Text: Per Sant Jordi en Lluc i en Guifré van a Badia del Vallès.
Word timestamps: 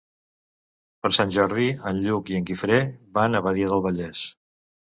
Per 1.05 1.11
Sant 1.17 1.33
Jordi 1.35 1.67
en 1.91 2.01
Lluc 2.05 2.33
i 2.33 2.39
en 2.39 2.47
Guifré 2.49 2.81
van 3.19 3.41
a 3.41 3.43
Badia 3.49 3.73
del 3.75 3.89
Vallès. 3.89 4.27